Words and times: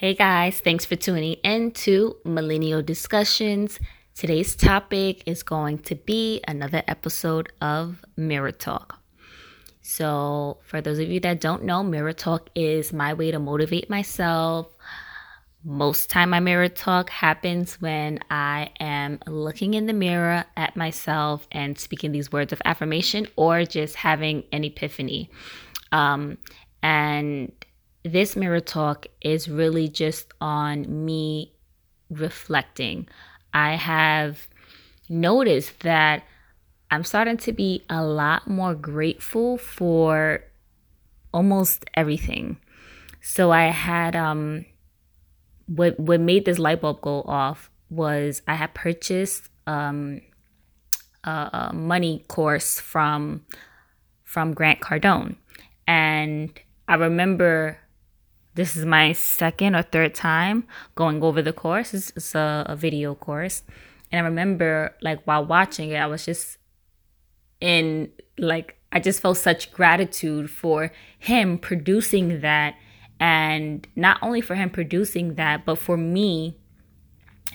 Hey 0.00 0.14
guys, 0.14 0.60
thanks 0.60 0.86
for 0.86 0.96
tuning 0.96 1.34
in 1.44 1.72
to 1.72 2.16
Millennial 2.24 2.80
Discussions. 2.80 3.78
Today's 4.14 4.56
topic 4.56 5.22
is 5.26 5.42
going 5.42 5.80
to 5.80 5.94
be 5.94 6.40
another 6.48 6.82
episode 6.88 7.52
of 7.60 8.02
Mirror 8.16 8.52
Talk. 8.52 8.98
So, 9.82 10.56
for 10.62 10.80
those 10.80 10.98
of 11.00 11.10
you 11.10 11.20
that 11.20 11.42
don't 11.42 11.64
know, 11.64 11.82
Mirror 11.82 12.14
Talk 12.14 12.48
is 12.54 12.94
my 12.94 13.12
way 13.12 13.30
to 13.30 13.38
motivate 13.38 13.90
myself. 13.90 14.68
Most 15.64 16.08
time 16.08 16.30
my 16.30 16.40
mirror 16.40 16.70
talk 16.70 17.10
happens 17.10 17.78
when 17.82 18.20
I 18.30 18.70
am 18.80 19.18
looking 19.26 19.74
in 19.74 19.84
the 19.84 19.92
mirror 19.92 20.46
at 20.56 20.76
myself 20.76 21.46
and 21.52 21.78
speaking 21.78 22.12
these 22.12 22.32
words 22.32 22.54
of 22.54 22.62
affirmation 22.64 23.28
or 23.36 23.66
just 23.66 23.96
having 23.96 24.44
an 24.50 24.64
epiphany. 24.64 25.28
Um, 25.92 26.38
and 26.82 27.52
this 28.04 28.36
mirror 28.36 28.60
talk 28.60 29.06
is 29.20 29.48
really 29.48 29.88
just 29.88 30.32
on 30.40 31.04
me 31.04 31.52
reflecting. 32.08 33.08
I 33.52 33.74
have 33.74 34.48
noticed 35.08 35.80
that 35.80 36.24
I'm 36.90 37.04
starting 37.04 37.36
to 37.38 37.52
be 37.52 37.84
a 37.88 38.04
lot 38.04 38.48
more 38.48 38.74
grateful 38.74 39.58
for 39.58 40.42
almost 41.32 41.84
everything. 41.94 42.58
So 43.20 43.50
I 43.50 43.66
had 43.66 44.16
um 44.16 44.64
what 45.66 45.98
what 46.00 46.20
made 46.20 46.44
this 46.44 46.58
light 46.58 46.80
bulb 46.80 47.00
go 47.00 47.22
off 47.22 47.70
was 47.90 48.42
I 48.48 48.54
had 48.54 48.74
purchased 48.74 49.48
um 49.66 50.22
a, 51.24 51.30
a 51.70 51.72
money 51.74 52.24
course 52.28 52.80
from 52.80 53.44
from 54.24 54.54
Grant 54.54 54.80
Cardone 54.80 55.36
and 55.86 56.58
I 56.88 56.94
remember 56.94 57.78
this 58.54 58.76
is 58.76 58.84
my 58.84 59.12
second 59.12 59.76
or 59.76 59.82
third 59.82 60.14
time 60.14 60.66
going 60.94 61.22
over 61.22 61.40
the 61.40 61.52
course. 61.52 61.94
It's, 61.94 62.12
it's 62.16 62.34
a, 62.34 62.64
a 62.68 62.76
video 62.76 63.14
course. 63.14 63.62
And 64.10 64.24
I 64.24 64.28
remember, 64.28 64.96
like, 65.02 65.24
while 65.24 65.44
watching 65.44 65.90
it, 65.90 65.96
I 65.96 66.06
was 66.06 66.24
just 66.24 66.58
in, 67.60 68.10
like, 68.38 68.76
I 68.92 68.98
just 68.98 69.20
felt 69.20 69.36
such 69.36 69.72
gratitude 69.72 70.50
for 70.50 70.90
him 71.18 71.58
producing 71.58 72.40
that. 72.40 72.74
And 73.20 73.86
not 73.94 74.18
only 74.20 74.40
for 74.40 74.56
him 74.56 74.70
producing 74.70 75.34
that, 75.34 75.64
but 75.64 75.78
for 75.78 75.96
me 75.96 76.56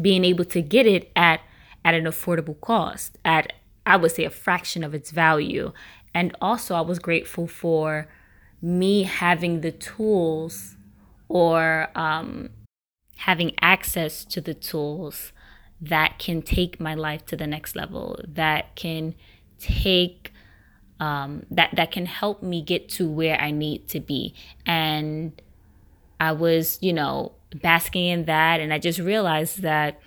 being 0.00 0.24
able 0.24 0.44
to 0.46 0.60
get 0.60 0.86
it 0.86 1.10
at, 1.16 1.40
at 1.84 1.94
an 1.94 2.04
affordable 2.04 2.60
cost, 2.60 3.16
at, 3.24 3.54
I 3.86 3.96
would 3.96 4.12
say, 4.12 4.24
a 4.24 4.30
fraction 4.30 4.84
of 4.84 4.94
its 4.94 5.10
value. 5.10 5.72
And 6.12 6.36
also, 6.42 6.74
I 6.74 6.82
was 6.82 6.98
grateful 6.98 7.46
for 7.46 8.08
me 8.60 9.04
having 9.04 9.62
the 9.62 9.72
tools 9.72 10.76
or 11.32 11.88
um, 11.94 12.50
having 13.16 13.52
access 13.62 14.22
to 14.22 14.38
the 14.38 14.52
tools 14.52 15.32
that 15.80 16.18
can 16.18 16.42
take 16.42 16.78
my 16.78 16.94
life 16.94 17.24
to 17.24 17.36
the 17.36 17.46
next 17.46 17.74
level, 17.74 18.20
that 18.28 18.76
can 18.76 19.14
take 19.58 20.30
um, 21.00 21.46
that 21.50 21.70
that 21.74 21.90
can 21.90 22.04
help 22.04 22.42
me 22.42 22.60
get 22.62 22.88
to 22.90 23.10
where 23.10 23.40
I 23.40 23.50
need 23.50 23.88
to 23.88 23.98
be. 23.98 24.34
And 24.66 25.40
I 26.20 26.32
was, 26.32 26.78
you 26.82 26.92
know, 26.92 27.32
basking 27.54 28.06
in 28.06 28.26
that, 28.26 28.60
and 28.60 28.72
I 28.72 28.78
just 28.78 28.98
realized 28.98 29.62
that 29.62 30.00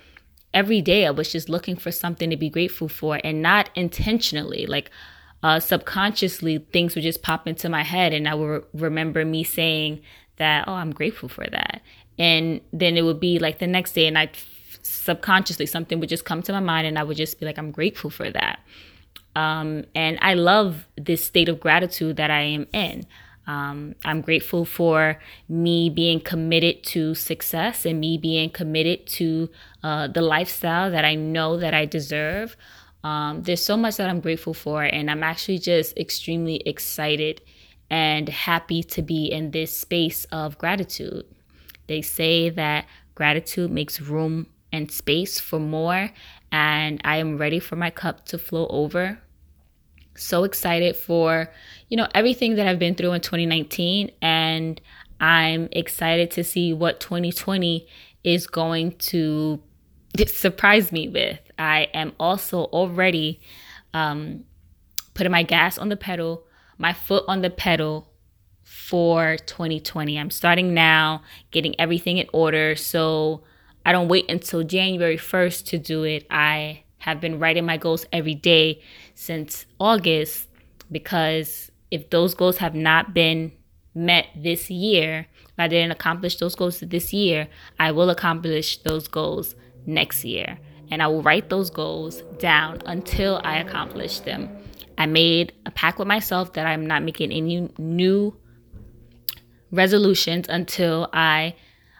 every 0.54 0.80
day 0.80 1.06
I 1.06 1.10
was 1.10 1.32
just 1.32 1.48
looking 1.48 1.76
for 1.76 1.90
something 1.90 2.30
to 2.30 2.36
be 2.36 2.48
grateful 2.48 2.88
for, 2.88 3.20
and 3.24 3.42
not 3.42 3.68
intentionally, 3.74 4.64
like. 4.64 4.90
Uh, 5.42 5.60
subconsciously, 5.60 6.58
things 6.72 6.94
would 6.96 7.04
just 7.04 7.22
pop 7.22 7.46
into 7.46 7.68
my 7.68 7.84
head, 7.84 8.12
and 8.12 8.26
I 8.26 8.34
would 8.34 8.64
remember 8.72 9.24
me 9.24 9.44
saying 9.44 10.00
that, 10.38 10.66
oh, 10.68 10.74
I'm 10.74 10.92
grateful 10.92 11.28
for 11.28 11.46
that. 11.50 11.82
And 12.18 12.60
then 12.72 12.96
it 12.96 13.02
would 13.02 13.20
be 13.20 13.38
like 13.38 13.58
the 13.58 13.66
next 13.66 13.92
day, 13.92 14.06
and 14.06 14.18
I 14.18 14.30
subconsciously 14.82 15.66
something 15.66 16.00
would 16.00 16.08
just 16.08 16.24
come 16.24 16.42
to 16.42 16.52
my 16.52 16.60
mind, 16.60 16.86
and 16.86 16.98
I 16.98 17.02
would 17.02 17.16
just 17.16 17.38
be 17.38 17.46
like, 17.46 17.58
I'm 17.58 17.70
grateful 17.70 18.10
for 18.10 18.30
that. 18.30 18.60
Um, 19.34 19.84
and 19.94 20.18
I 20.22 20.34
love 20.34 20.86
this 20.96 21.24
state 21.24 21.48
of 21.48 21.60
gratitude 21.60 22.16
that 22.16 22.30
I 22.30 22.40
am 22.40 22.66
in. 22.72 23.06
Um, 23.46 23.94
I'm 24.04 24.22
grateful 24.22 24.64
for 24.64 25.20
me 25.48 25.88
being 25.88 26.20
committed 26.20 26.82
to 26.84 27.14
success 27.14 27.84
and 27.84 28.00
me 28.00 28.18
being 28.18 28.50
committed 28.50 29.06
to 29.08 29.50
uh, 29.84 30.08
the 30.08 30.22
lifestyle 30.22 30.90
that 30.90 31.04
I 31.04 31.14
know 31.14 31.56
that 31.58 31.72
I 31.74 31.84
deserve. 31.84 32.56
Um, 33.04 33.42
there's 33.42 33.62
so 33.62 33.76
much 33.76 33.98
that 33.98 34.08
I'm 34.08 34.20
grateful 34.20 34.54
for, 34.54 34.82
and 34.82 35.10
I'm 35.10 35.22
actually 35.22 35.58
just 35.58 35.96
extremely 35.96 36.56
excited 36.66 37.40
and 37.90 38.28
happy 38.28 38.82
to 38.82 39.02
be 39.02 39.26
in 39.26 39.50
this 39.50 39.76
space 39.76 40.24
of 40.26 40.58
gratitude. 40.58 41.24
They 41.86 42.02
say 42.02 42.50
that 42.50 42.86
gratitude 43.14 43.70
makes 43.70 44.00
room 44.00 44.48
and 44.72 44.90
space 44.90 45.38
for 45.38 45.58
more, 45.58 46.10
and 46.50 47.00
I 47.04 47.16
am 47.18 47.38
ready 47.38 47.60
for 47.60 47.76
my 47.76 47.90
cup 47.90 48.26
to 48.26 48.38
flow 48.38 48.66
over. 48.68 49.18
So 50.16 50.44
excited 50.44 50.96
for, 50.96 51.52
you 51.88 51.96
know, 51.96 52.08
everything 52.14 52.56
that 52.56 52.66
I've 52.66 52.78
been 52.78 52.94
through 52.94 53.12
in 53.12 53.20
2019 53.20 54.10
and 54.22 54.80
I'm 55.20 55.68
excited 55.72 56.30
to 56.32 56.44
see 56.44 56.72
what 56.72 57.00
2020 57.00 57.86
is 58.24 58.46
going 58.46 58.92
to 58.92 59.60
surprise 60.26 60.90
me 60.90 61.08
with. 61.08 61.38
I 61.58 61.88
am 61.94 62.12
also 62.18 62.64
already 62.64 63.40
um, 63.94 64.44
putting 65.14 65.32
my 65.32 65.42
gas 65.42 65.78
on 65.78 65.88
the 65.88 65.96
pedal 65.96 66.45
my 66.78 66.92
foot 66.92 67.24
on 67.28 67.42
the 67.42 67.50
pedal 67.50 68.10
for 68.62 69.36
2020. 69.46 70.18
I'm 70.18 70.30
starting 70.30 70.74
now, 70.74 71.22
getting 71.50 71.78
everything 71.80 72.18
in 72.18 72.28
order. 72.32 72.74
So 72.74 73.42
I 73.84 73.92
don't 73.92 74.08
wait 74.08 74.28
until 74.28 74.64
January 74.64 75.16
1st 75.16 75.66
to 75.66 75.78
do 75.78 76.02
it. 76.04 76.26
I 76.30 76.82
have 76.98 77.20
been 77.20 77.38
writing 77.38 77.64
my 77.64 77.76
goals 77.76 78.04
every 78.12 78.34
day 78.34 78.82
since 79.14 79.66
August 79.78 80.48
because 80.90 81.70
if 81.90 82.10
those 82.10 82.34
goals 82.34 82.58
have 82.58 82.74
not 82.74 83.14
been 83.14 83.52
met 83.94 84.26
this 84.36 84.70
year, 84.70 85.26
if 85.44 85.54
I 85.58 85.68
didn't 85.68 85.92
accomplish 85.92 86.36
those 86.36 86.54
goals 86.54 86.80
this 86.80 87.12
year, 87.12 87.48
I 87.78 87.92
will 87.92 88.10
accomplish 88.10 88.78
those 88.78 89.06
goals 89.08 89.54
next 89.86 90.24
year. 90.24 90.58
And 90.90 91.02
I 91.02 91.06
will 91.06 91.22
write 91.22 91.48
those 91.48 91.70
goals 91.70 92.22
down 92.38 92.82
until 92.86 93.40
I 93.44 93.58
accomplish 93.58 94.20
them. 94.20 94.48
I 94.98 95.06
made 95.06 95.52
a 95.66 95.70
pact 95.70 95.98
with 95.98 96.08
myself 96.08 96.54
that 96.54 96.66
I'm 96.66 96.86
not 96.86 97.02
making 97.02 97.32
any 97.32 97.68
new 97.78 98.36
resolutions 99.70 100.46
until 100.48 101.08
I 101.12 101.54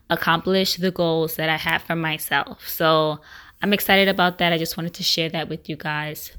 accomplish 0.08 0.76
the 0.76 0.90
goals 0.90 1.36
that 1.36 1.48
I 1.48 1.56
have 1.56 1.82
for 1.82 1.96
myself. 1.96 2.66
So 2.68 3.20
I'm 3.62 3.72
excited 3.72 4.08
about 4.08 4.38
that. 4.38 4.52
I 4.52 4.58
just 4.58 4.76
wanted 4.76 4.94
to 4.94 5.02
share 5.02 5.28
that 5.30 5.48
with 5.48 5.68
you 5.68 5.76
guys. 5.76 6.32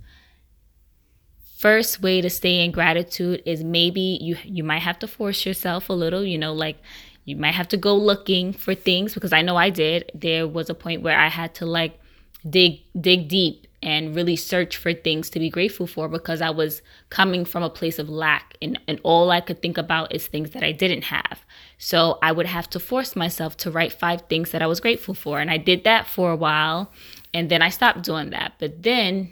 First 1.57 2.01
way 2.01 2.21
to 2.21 2.29
stay 2.29 2.63
in 2.63 2.71
gratitude 2.71 3.41
is 3.45 3.63
maybe 3.63 4.19
you 4.21 4.37
you 4.43 4.63
might 4.63 4.83
have 4.83 4.99
to 4.99 5.07
force 5.07 5.45
yourself 5.45 5.89
a 5.89 5.93
little, 5.93 6.23
you 6.23 6.37
know, 6.37 6.53
like 6.53 6.77
you 7.25 7.35
might 7.35 7.55
have 7.55 7.67
to 7.69 7.77
go 7.77 7.95
looking 7.95 8.53
for 8.53 8.75
things 8.75 9.13
because 9.13 9.33
I 9.33 9.41
know 9.41 9.57
I 9.57 9.69
did. 9.69 10.11
There 10.13 10.47
was 10.47 10.69
a 10.69 10.75
point 10.75 11.01
where 11.01 11.17
I 11.17 11.27
had 11.27 11.55
to 11.55 11.65
like 11.65 11.99
dig 12.47 12.81
dig 12.99 13.27
deep 13.27 13.66
and 13.87 14.13
really 14.13 14.35
search 14.35 14.75
for 14.75 14.93
things 14.93 15.29
to 15.29 15.39
be 15.39 15.49
grateful 15.49 15.87
for 15.87 16.09
because 16.09 16.41
I 16.41 16.49
was 16.49 16.81
coming 17.09 17.45
from 17.45 17.63
a 17.63 17.69
place 17.69 17.99
of 17.99 18.09
lack 18.09 18.57
and, 18.61 18.77
and 18.85 18.99
all 19.01 19.31
I 19.31 19.39
could 19.39 19.61
think 19.61 19.77
about 19.77 20.13
is 20.13 20.27
things 20.27 20.49
that 20.49 20.61
I 20.61 20.73
didn't 20.73 21.03
have. 21.03 21.45
So 21.77 22.19
I 22.21 22.33
would 22.33 22.47
have 22.47 22.69
to 22.71 22.81
force 22.81 23.15
myself 23.15 23.55
to 23.57 23.71
write 23.71 23.93
five 23.93 24.23
things 24.27 24.51
that 24.51 24.61
I 24.61 24.67
was 24.67 24.81
grateful 24.81 25.13
for. 25.13 25.39
And 25.39 25.49
I 25.49 25.55
did 25.55 25.85
that 25.85 26.05
for 26.05 26.31
a 26.31 26.35
while 26.35 26.91
and 27.33 27.49
then 27.49 27.61
I 27.61 27.69
stopped 27.69 28.03
doing 28.03 28.31
that. 28.31 28.55
But 28.59 28.83
then 28.83 29.31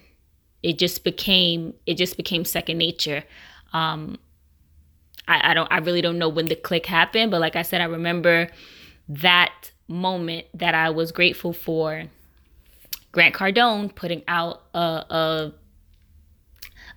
it 0.64 0.80
just 0.80 1.04
became 1.04 1.74
it 1.86 1.96
just 1.96 2.16
became 2.16 2.46
second 2.46 2.78
nature. 2.78 3.26
Um 3.74 4.20
I, 5.28 5.52
I 5.52 5.54
don't 5.54 5.70
I 5.70 5.80
really 5.80 6.02
don't 6.02 6.18
know 6.18 6.30
when 6.30 6.46
the 6.46 6.56
click 6.56 6.86
happened, 6.86 7.30
but 7.30 7.42
like 7.42 7.58
I 7.58 7.62
said, 7.62 7.82
I 7.82 7.86
remember 7.86 8.48
that 9.10 9.72
moment 9.90 10.46
that 10.54 10.76
I 10.76 10.92
was 10.92 11.12
grateful 11.12 11.52
for 11.52 12.06
Grant 13.16 13.34
Cardone 13.34 13.96
putting 13.96 14.24
out 14.28 14.64
a, 14.74 14.80
a 15.10 15.54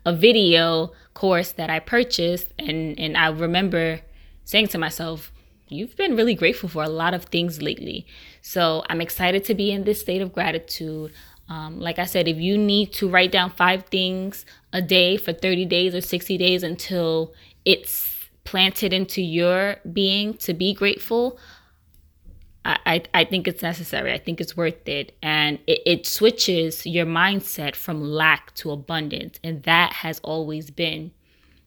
a 0.04 0.12
video 0.12 0.90
course 1.14 1.52
that 1.52 1.70
I 1.70 1.78
purchased 1.78 2.52
and 2.58 2.98
and 2.98 3.16
I 3.16 3.28
remember 3.28 4.00
saying 4.44 4.66
to 4.68 4.78
myself, 4.78 5.32
you've 5.68 5.96
been 5.96 6.16
really 6.16 6.34
grateful 6.34 6.68
for 6.68 6.82
a 6.82 6.88
lot 6.88 7.14
of 7.14 7.26
things 7.26 7.62
lately. 7.62 8.04
So 8.42 8.82
I'm 8.90 9.00
excited 9.00 9.44
to 9.44 9.54
be 9.54 9.70
in 9.70 9.84
this 9.84 10.00
state 10.00 10.20
of 10.20 10.32
gratitude. 10.32 11.12
Um, 11.48 11.78
like 11.78 12.00
I 12.00 12.04
said, 12.04 12.26
if 12.26 12.38
you 12.38 12.58
need 12.58 12.92
to 12.94 13.08
write 13.08 13.30
down 13.30 13.50
five 13.50 13.84
things 13.84 14.44
a 14.72 14.82
day 14.82 15.16
for 15.18 15.32
30 15.32 15.66
days 15.66 15.94
or 15.94 16.00
60 16.00 16.36
days 16.36 16.64
until 16.64 17.32
it's 17.64 18.28
planted 18.42 18.92
into 18.92 19.22
your 19.22 19.76
being 19.92 20.34
to 20.38 20.52
be 20.52 20.74
grateful, 20.74 21.38
I, 22.84 23.02
I 23.14 23.24
think 23.24 23.48
it's 23.48 23.62
necessary. 23.62 24.12
I 24.12 24.18
think 24.18 24.40
it's 24.40 24.56
worth 24.56 24.86
it. 24.86 25.16
And 25.22 25.58
it, 25.66 25.80
it 25.86 26.06
switches 26.06 26.84
your 26.84 27.06
mindset 27.06 27.74
from 27.74 28.02
lack 28.02 28.54
to 28.56 28.70
abundance. 28.70 29.40
And 29.42 29.62
that 29.62 29.92
has 29.94 30.20
always 30.20 30.70
been 30.70 31.12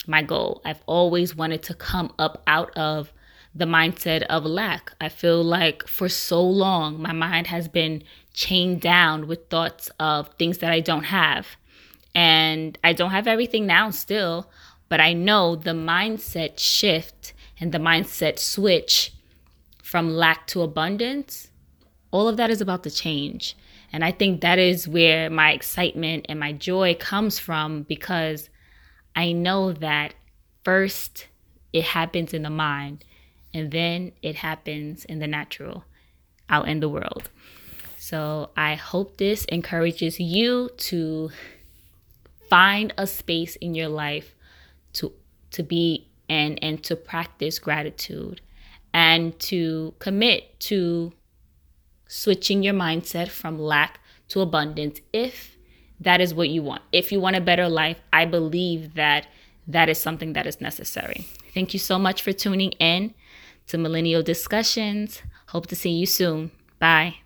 my 0.06 0.22
goal. 0.22 0.62
I've 0.64 0.84
always 0.86 1.36
wanted 1.36 1.64
to 1.64 1.74
come 1.74 2.14
up 2.20 2.44
out 2.46 2.76
of 2.78 3.12
the 3.54 3.66
mindset 3.66 4.24
of 4.24 4.46
lack. 4.46 4.94
I 5.02 5.10
feel 5.10 5.44
like 5.44 5.88
for 5.88 6.08
so 6.08 6.42
long, 6.42 7.02
my 7.02 7.12
mind 7.12 7.48
has 7.48 7.68
been 7.68 8.04
chained 8.34 8.82
down 8.82 9.28
with 9.28 9.50
thoughts 9.50 9.90
of 10.00 10.30
things 10.40 10.60
that 10.60 10.72
I 10.72 10.80
don't 10.80 11.06
have. 11.06 11.48
And 12.14 12.78
I 12.84 12.94
don't 12.94 13.12
have 13.12 13.28
everything 13.28 13.66
now 13.66 13.90
still, 13.90 14.50
but 14.90 15.00
I 15.00 15.14
know 15.14 15.56
the 15.56 15.72
mindset 15.72 16.60
shift 16.60 17.34
and 17.60 17.72
the 17.72 17.78
mindset 17.78 18.40
switch 18.40 19.14
from 19.92 20.10
lack 20.10 20.48
to 20.48 20.62
abundance, 20.62 21.50
all 22.12 22.30
of 22.30 22.38
that 22.38 22.50
is 22.50 22.62
about 22.62 22.82
to 22.82 22.90
change. 22.90 23.58
And 23.92 24.06
I 24.06 24.12
think 24.14 24.40
that 24.40 24.58
is 24.58 24.88
where 24.88 25.30
my 25.30 25.52
excitement 25.52 26.28
and 26.30 26.40
my 26.40 26.54
joy 26.54 26.96
comes 26.96 27.40
from 27.40 27.84
because 27.84 28.50
I 29.18 29.34
know 29.34 29.74
that 29.74 30.14
first 30.64 31.28
it 31.74 31.84
happens 31.84 32.34
in 32.34 32.44
the 32.44 32.50
mind 32.50 33.04
and 33.54 33.70
then 33.72 34.14
it 34.22 34.38
happens 34.38 35.04
in 35.04 35.20
the 35.20 35.28
natural 35.28 35.84
out 36.48 36.70
in 36.70 36.80
the 36.80 36.88
world. 36.88 37.30
So 37.98 38.52
I 38.56 38.76
hope 38.76 39.18
this 39.18 39.44
encourages 39.44 40.22
you 40.22 40.70
to 40.88 41.32
find 42.50 42.94
a 42.98 43.06
space 43.06 43.58
in 43.58 43.76
your 43.76 43.90
life 43.90 44.36
to 44.94 45.12
to 45.52 45.64
be 45.64 46.08
and 46.30 46.58
and 46.64 46.82
to 46.86 46.96
practice 46.96 47.60
gratitude 47.60 48.40
and 48.94 49.38
to 49.40 49.94
commit 50.00 50.60
to 50.62 51.14
switching 52.08 52.62
your 52.62 52.74
mindset 52.74 53.30
from 53.30 53.58
lack 53.58 54.00
to 54.28 54.42
abundance 54.42 55.00
if 55.14 55.58
that 56.00 56.20
is 56.20 56.34
what 56.34 56.50
you 56.50 56.64
want. 56.64 56.82
If 56.92 57.12
you 57.12 57.20
want 57.20 57.36
a 57.36 57.42
better 57.42 57.70
life, 57.70 57.98
I 58.12 58.26
believe 58.26 58.96
that 58.96 59.28
that 59.68 59.88
is 59.88 60.00
something 60.00 60.34
that 60.34 60.48
is 60.48 60.60
necessary. 60.60 61.28
Thank 61.54 61.74
you 61.74 61.80
so 61.80 62.00
much 62.00 62.22
for 62.22 62.34
tuning 62.34 62.72
in 62.74 63.14
to 63.68 63.78
Millennial 63.78 64.24
Discussions. 64.24 65.22
Hope 65.48 65.68
to 65.68 65.76
see 65.76 65.92
you 65.92 66.06
soon. 66.06 66.52
Bye. 66.80 67.21